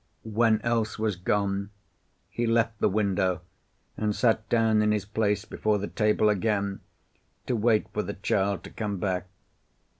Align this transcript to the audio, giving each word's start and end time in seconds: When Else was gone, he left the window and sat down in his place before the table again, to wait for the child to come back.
When 0.23 0.59
Else 0.63 0.97
was 0.97 1.15
gone, 1.15 1.69
he 2.31 2.47
left 2.47 2.79
the 2.79 2.89
window 2.89 3.41
and 3.95 4.15
sat 4.15 4.49
down 4.49 4.81
in 4.81 4.91
his 4.91 5.05
place 5.05 5.45
before 5.45 5.77
the 5.77 5.85
table 5.89 6.27
again, 6.27 6.79
to 7.45 7.55
wait 7.55 7.85
for 7.93 8.01
the 8.01 8.15
child 8.15 8.63
to 8.63 8.71
come 8.71 8.97
back. 8.97 9.27